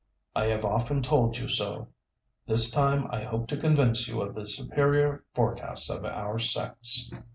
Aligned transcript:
I 0.35 0.45
have 0.47 0.65
often 0.65 1.03
told 1.03 1.37
you 1.37 1.47
so. 1.47 1.89
This 2.47 2.71
time 2.71 3.05
I 3.11 3.23
hope 3.23 3.45
to 3.49 3.55
convince 3.57 4.07
you 4.07 4.19
of 4.21 4.33
the 4.33 4.47
superior 4.47 5.25
forecast 5.35 5.91
of 5.91 6.05
our 6.05 6.39
sex. 6.39 7.07